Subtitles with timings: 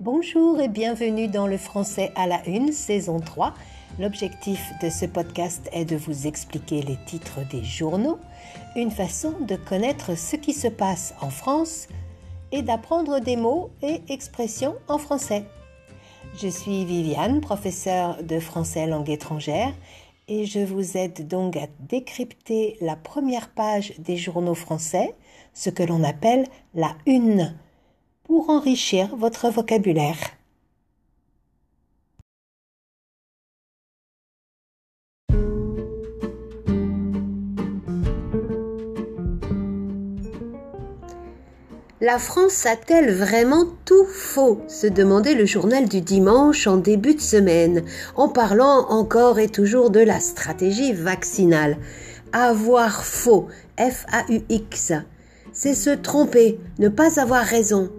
[0.00, 3.52] Bonjour et bienvenue dans le français à la une, saison 3.
[3.98, 8.20] L'objectif de ce podcast est de vous expliquer les titres des journaux,
[8.76, 11.88] une façon de connaître ce qui se passe en France
[12.52, 15.46] et d'apprendre des mots et expressions en français.
[16.40, 19.74] Je suis Viviane, professeure de français langue étrangère,
[20.28, 25.16] et je vous aide donc à décrypter la première page des journaux français,
[25.54, 27.52] ce que l'on appelle la une,
[28.28, 30.18] pour enrichir votre vocabulaire.
[42.00, 47.20] La France a-t-elle vraiment tout faux se demandait le journal du dimanche en début de
[47.20, 47.82] semaine,
[48.14, 51.78] en parlant encore et toujours de la stratégie vaccinale.
[52.32, 54.92] Avoir faux, F-A-U-X,
[55.52, 57.90] c'est se tromper, ne pas avoir raison.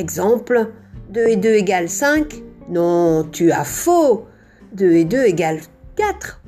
[0.00, 0.72] Exemple,
[1.10, 4.24] 2 et 2 égale 5 Non, tu as faux
[4.72, 5.60] 2 et 2 égale
[5.96, 6.40] 4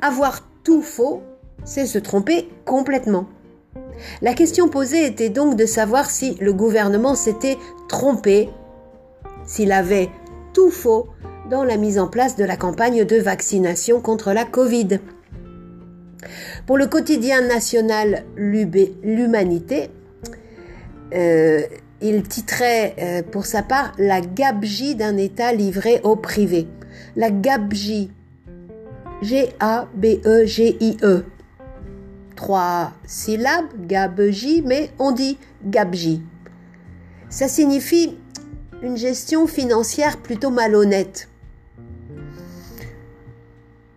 [0.00, 1.22] Avoir tout faux,
[1.64, 3.26] c'est se tromper complètement.
[4.22, 7.58] La question posée était donc de savoir si le gouvernement s'était
[7.90, 8.48] trompé,
[9.44, 10.08] s'il avait
[10.54, 11.08] tout faux
[11.50, 14.98] dans la mise en place de la campagne de vaccination contre la Covid.
[16.66, 19.90] Pour le quotidien national L'Humanité,
[21.12, 21.62] euh,
[22.02, 26.66] il titrait euh, pour sa part La gabegie d'un État livré au privé.
[27.16, 28.10] La gabegie.
[29.22, 31.24] G-A-B-E-G-I-E
[32.40, 36.22] trois syllabes, gabegie, mais on dit gabji.
[37.28, 38.16] Ça signifie
[38.82, 41.28] une gestion financière plutôt malhonnête.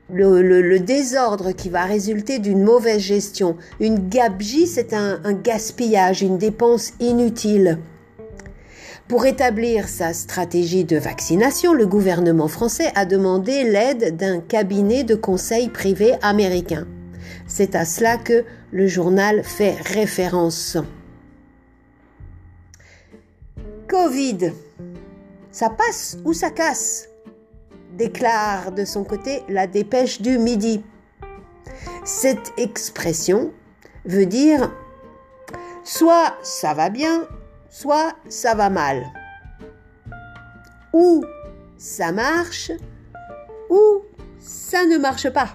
[0.10, 3.56] Le, désordre qui va résulter d'une mauvaise gestion.
[3.80, 7.80] Une gabegie, c'est un gaspillage, une dépense inutile.
[9.08, 15.16] Pour établir sa stratégie de vaccination, le gouvernement français a demandé l'aide d'un cabinet de
[15.16, 16.88] conseil privé américain.
[17.48, 20.78] C'est à cela que le journal fait référence.
[23.88, 24.52] Covid,
[25.52, 27.10] ça passe ou ça casse
[27.98, 30.84] déclare de son côté la dépêche du midi.
[32.04, 33.52] Cette expression
[34.06, 34.72] veut dire
[35.84, 37.28] soit ça va bien,
[37.74, 39.04] soit ça va mal.
[40.94, 41.26] Ou
[41.76, 42.72] ça marche,
[43.70, 44.04] ou
[44.40, 45.50] ça ne marche pas.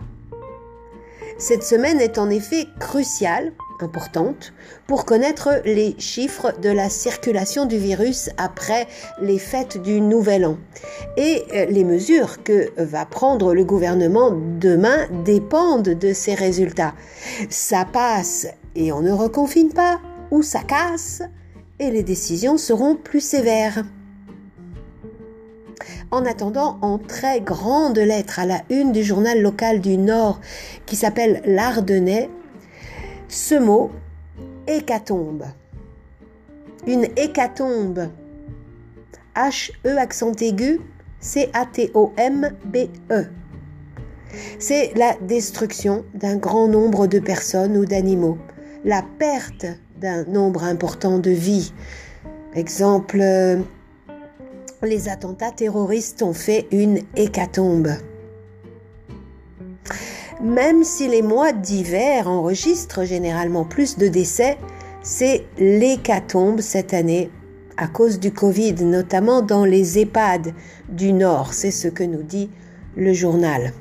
[1.38, 4.52] Cette semaine est en effet cruciale, importante,
[4.88, 8.88] pour connaître les chiffres de la circulation du virus après
[9.20, 10.58] les fêtes du Nouvel An.
[11.16, 16.94] Et euh, les mesures que va prendre le gouvernement demain dépendent de ces résultats.
[17.48, 20.00] Ça passe et on ne reconfine pas,
[20.32, 21.22] ou ça casse,
[21.78, 23.84] et les décisions seront plus sévères.
[26.10, 30.40] En attendant, en très grande lettres à la une du journal local du Nord
[30.86, 32.30] qui s'appelle L'Ardennais,
[33.28, 33.90] ce mot
[34.66, 35.44] hécatombe.
[36.86, 38.08] Une hécatombe.
[39.36, 40.80] H-E accent aigu,
[41.20, 43.26] C-A-T-O-M-B-E.
[44.58, 48.38] C'est la destruction d'un grand nombre de personnes ou d'animaux,
[48.84, 49.66] la perte
[49.98, 51.72] d'un nombre important de vies.
[52.54, 53.22] Exemple,
[54.82, 57.90] les attentats terroristes ont fait une hécatombe.
[60.40, 64.56] Même si les mois d'hiver enregistrent généralement plus de décès,
[65.02, 67.30] c'est l'hécatombe cette année
[67.76, 70.54] à cause du Covid, notamment dans les EHPAD
[70.88, 71.54] du Nord.
[71.54, 72.50] C'est ce que nous dit
[72.96, 73.72] le journal.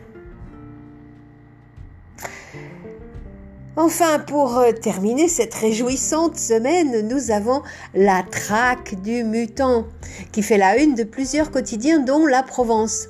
[3.80, 7.62] Enfin, pour euh, terminer cette réjouissante semaine, nous avons
[7.94, 9.86] la traque du mutant,
[10.32, 13.08] qui fait la une de plusieurs quotidiens, dont la Provence.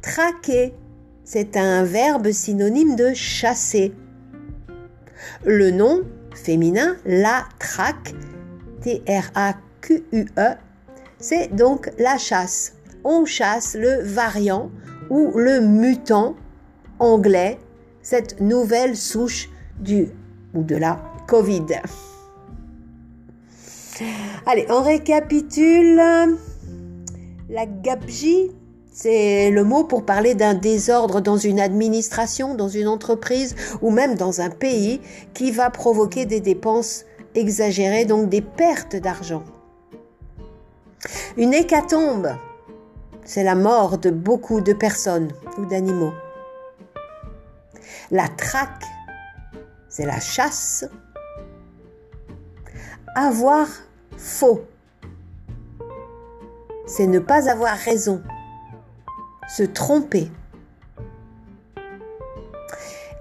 [0.00, 0.72] Traquer,
[1.22, 3.92] c'est un verbe synonyme de chasser.
[5.44, 6.00] Le nom
[6.34, 8.14] féminin, la traque,
[8.80, 10.54] T-R-A-Q-U-E,
[11.18, 12.76] c'est donc la chasse.
[13.04, 14.70] On chasse le variant
[15.10, 16.36] ou le mutant
[17.00, 17.58] anglais,
[18.00, 20.08] cette nouvelle souche du
[20.54, 21.66] ou de la Covid.
[24.46, 25.96] Allez, on récapitule.
[27.48, 28.50] La gabegie,
[28.92, 34.14] c'est le mot pour parler d'un désordre dans une administration, dans une entreprise ou même
[34.14, 35.00] dans un pays
[35.34, 39.44] qui va provoquer des dépenses exagérées, donc des pertes d'argent.
[41.36, 42.34] Une hécatombe,
[43.24, 46.14] c'est la mort de beaucoup de personnes ou d'animaux.
[48.10, 48.84] La traque,
[49.96, 50.84] c'est la chasse.
[53.14, 53.66] Avoir
[54.18, 54.66] faux.
[56.86, 58.22] c'est ne pas avoir raison,
[59.48, 60.30] se tromper.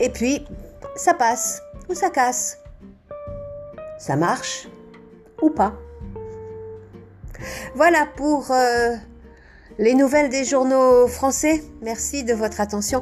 [0.01, 0.45] Et puis,
[0.97, 2.57] ça passe ou ça casse.
[3.97, 4.67] Ça marche
[5.41, 5.75] ou pas.
[7.75, 8.95] Voilà pour euh,
[9.77, 11.63] les nouvelles des journaux français.
[11.81, 13.01] Merci de votre attention.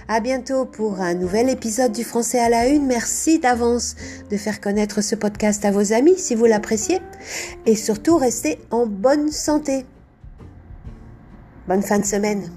[0.08, 2.86] À bientôt pour un nouvel épisode du Français à la Une.
[2.86, 3.94] Merci d'avance
[4.30, 6.98] de faire connaître ce podcast à vos amis si vous l'appréciez.
[7.66, 9.86] Et surtout, restez en bonne santé.
[11.68, 12.50] Bonne fin de semaine.